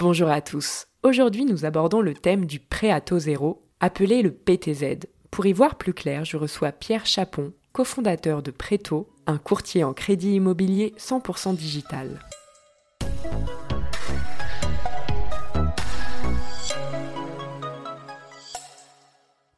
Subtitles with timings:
[0.00, 0.86] Bonjour à tous.
[1.02, 5.06] Aujourd'hui, nous abordons le thème du prêt à taux zéro, appelé le PTZ.
[5.30, 9.92] Pour y voir plus clair, je reçois Pierre Chapon, cofondateur de Préto, un courtier en
[9.92, 12.18] crédit immobilier 100% digital.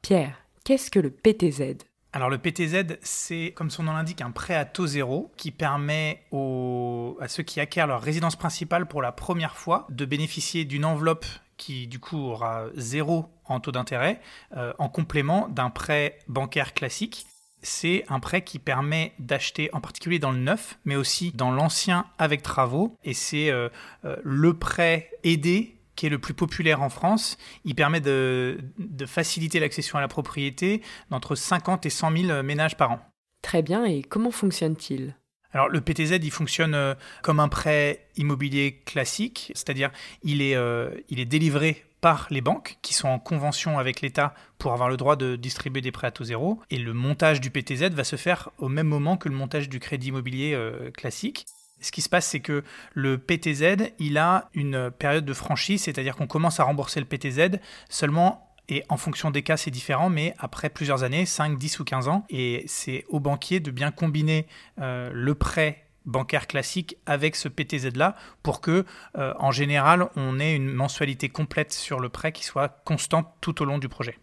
[0.03, 1.77] Pierre, qu'est-ce que le PTZ
[2.15, 6.25] alors le PTZ, c'est comme son nom l'indique un prêt à taux zéro qui permet
[6.31, 11.25] à ceux qui acquièrent leur résidence principale pour la première fois de bénéficier d'une enveloppe
[11.57, 14.21] qui du coup aura zéro en taux d'intérêt
[14.57, 17.27] euh, en complément d'un prêt bancaire classique.
[17.63, 22.07] C'est un prêt qui permet d'acheter en particulier dans le neuf, mais aussi dans l'ancien
[22.19, 22.99] avec travaux.
[23.05, 23.69] Et c'est euh,
[24.05, 27.37] euh, le prêt aidé qui est le plus populaire en France.
[27.65, 28.59] Il permet de,
[29.07, 33.01] faciliter l'accession à la propriété d'entre 50 et 100 000 ménages par an.
[33.43, 35.17] Très bien, et comment fonctionne-t-il?
[35.53, 39.91] Alors le PTZ, il fonctionne euh, comme un prêt immobilier classique, c'est-à-dire
[40.23, 44.35] il, est, euh, il est délivré par les banques qui sont en convention avec l'État
[44.59, 46.61] pour avoir le droit de distribuer des prêts à taux zéro.
[46.71, 49.79] Et le montage du PTZ va se faire au même moment que le montage du
[49.79, 51.47] crédit immobilier euh, classique
[51.83, 56.17] ce qui se passe, c'est que le PTZ, il a une période de franchise, c'est-à-dire
[56.17, 60.35] qu'on commence à rembourser le PTZ seulement et en fonction des cas, c'est différent, mais
[60.39, 62.25] après plusieurs années, 5, 10 ou 15 ans.
[62.31, 64.47] Et c'est au banquier de bien combiner
[64.81, 68.85] euh, le prêt bancaire classique avec ce PTZ-là pour que,
[69.19, 73.63] euh, en général, on ait une mensualité complète sur le prêt qui soit constante tout
[73.63, 74.19] au long du projet.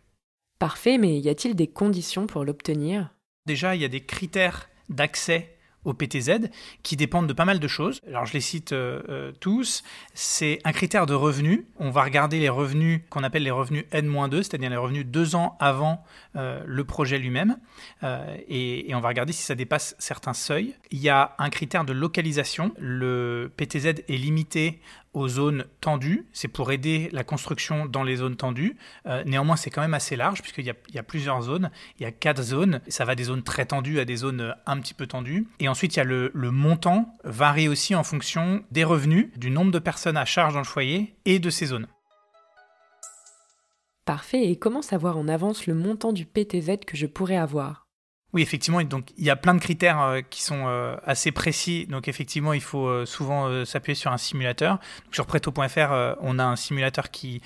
[0.57, 3.13] Parfait, mais y a-t-il des conditions pour l'obtenir?
[3.45, 6.49] Déjà, il y a des critères d'accès au PTZ
[6.83, 8.02] qui dépendent de pas mal de choses.
[8.08, 9.83] Alors je les cite euh, euh, tous.
[10.13, 11.67] C'est un critère de revenu.
[11.77, 15.58] On va regarder les revenus qu'on appelle les revenus N-2, c'est-à-dire les revenus deux ans
[15.59, 16.03] avant
[16.36, 17.58] euh, le projet lui-même.
[18.47, 20.75] Et, et, on va regarder si ça dépasse certains seuils.
[20.91, 22.73] Il y a un critère de localisation.
[22.77, 24.81] Le PTZ est limité
[25.13, 26.27] aux zones tendues.
[26.33, 28.75] C'est pour aider la construction dans les zones tendues.
[29.05, 31.71] Euh, néanmoins, c'est quand même assez large puisqu'il y, y, a plusieurs zones.
[31.99, 32.81] Il y a quatre zones.
[32.88, 35.48] Ça va des zones très tendues à des zones euh, un petit peu tendues.
[35.59, 39.71] Et ensuite, il y a le montant varie aussi en fonction des revenus, du nombre
[39.71, 41.87] de personnes à charge dans le foyer et de ces zones.
[44.05, 44.49] Parfait.
[44.49, 47.89] Et comment savoir en avance le montant du PTZ que je pourrais avoir?
[48.32, 51.88] Oui, effectivement, donc il y a plein de critères euh, qui sont euh, assez précis.
[51.88, 54.78] Donc effectivement, il faut euh, souvent s'appuyer sur un simulateur.
[55.12, 57.42] sur Preto.fr, on a un simulateur qui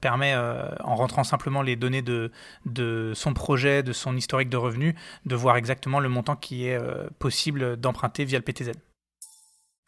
[0.00, 2.30] permet, en rentrant simplement les données de,
[2.66, 4.94] de son projet, de son historique de revenus,
[5.24, 6.78] de voir exactement le montant qui est
[7.18, 8.72] possible d'emprunter via le PTZ.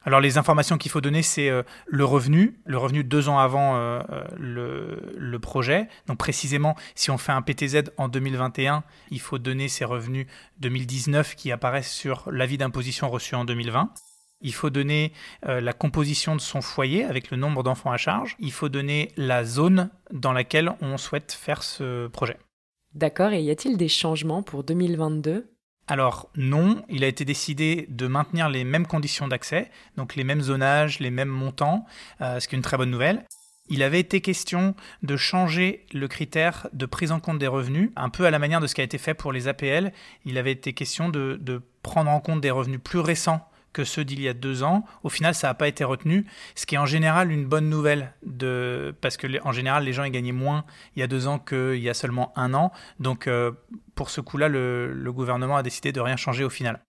[0.02, 3.76] Alors les informations qu'il faut donner, c'est euh, le revenu, le revenu deux ans avant
[3.76, 4.00] euh,
[4.40, 5.88] euh, le, projet.
[6.06, 10.26] Donc précisément, si on fait un PTZ en 2021, il faut donner ces revenus
[10.60, 13.92] 2019 qui apparaissent sur l'avis d'imposition reçu en 2020.
[14.42, 15.12] Il faut donner
[15.42, 18.36] la composition de son foyer avec le nombre d'enfants à charge.
[18.38, 22.38] Il faut donner la zone dans laquelle on souhaite faire ce projet.
[22.94, 25.50] D'accord, et y a-t-il des changements pour 2022
[25.90, 30.40] alors non, il a été décidé de maintenir les mêmes conditions d'accès, donc les mêmes
[30.40, 31.84] zonages, les mêmes montants,
[32.20, 33.24] euh, ce qui est une très bonne nouvelle.
[33.68, 38.08] Il avait été question de changer le critère de prise en compte des revenus, un
[38.08, 39.92] peu à la manière de ce qui a été fait pour les APL.
[40.24, 44.04] Il avait été question de, de prendre en compte des revenus plus récents que ceux
[44.04, 44.84] d'il y a deux ans.
[45.02, 46.24] Au final, ça n'a pas été retenu,
[46.54, 48.94] ce qui est en général une bonne nouvelle, de...
[49.00, 50.64] parce que en général, les gens y gagnaient moins
[50.96, 52.72] il y a deux ans qu'il y a seulement un an.
[52.98, 53.52] Donc, euh,
[53.94, 56.82] pour ce coup-là, le, gouvernement a décidé de rien changer au final.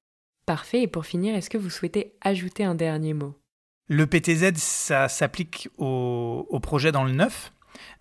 [0.45, 0.83] Parfait.
[0.83, 3.35] Et pour finir, est-ce que vous souhaitez ajouter un dernier mot?
[3.87, 7.53] Le PTZ, ça s'applique au, projet dans le neuf.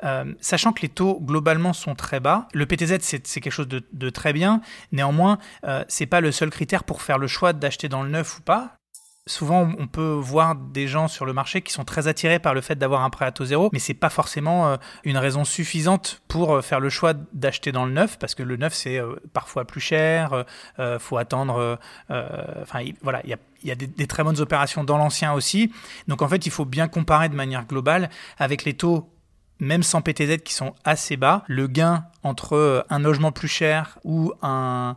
[0.02, 4.10] Euh, sachant que les taux globalement sont très bas, le PTZ c'est quelque chose de,
[4.10, 4.60] très bien.
[4.92, 8.38] Néanmoins, euh, c'est pas le seul critère pour faire le choix d'acheter dans le neuf
[8.38, 8.79] ou pas
[9.26, 12.60] souvent on peut voir des gens sur le marché qui sont très attirés par le
[12.60, 16.22] fait d'avoir un prêt à taux zéro, mais c'est pas forcément euh, une raison suffisante
[16.28, 19.16] pour euh, faire le choix d'acheter dans le neuf, parce que le neuf c'est euh,
[19.32, 20.44] parfois plus cher,
[20.78, 23.36] il faut attendre, enfin voilà, il
[23.68, 25.72] y a des, très bonnes opérations dans l'ancien aussi.
[26.08, 29.10] Donc en fait, il faut bien comparer de manière globale avec les taux
[29.60, 33.98] même sans PTZ qui sont assez bas, le gain entre euh, un logement plus cher
[34.04, 34.96] ou un,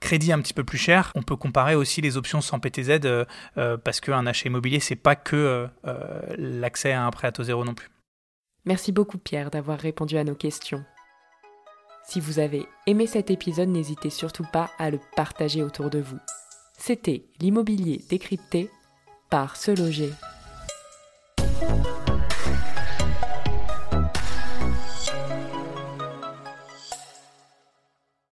[0.00, 3.24] crédit un petit peu plus cher, on peut comparer aussi les options sans PTZ euh,
[3.58, 5.68] euh, parce qu'un achat immobilier, c'est pas que
[6.36, 7.88] l'accès à un prêt à taux zéro non plus.
[8.64, 10.84] Merci beaucoup Pierre d'avoir répondu à nos questions.
[12.06, 16.18] Si vous avez aimé cet épisode, n'hésitez surtout pas à le partager autour de vous.
[16.76, 18.70] C'était l'immobilier décrypté
[19.30, 20.10] par Se Loger.